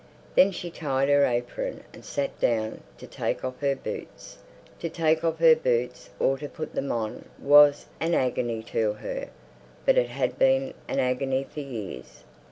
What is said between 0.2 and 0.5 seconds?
Then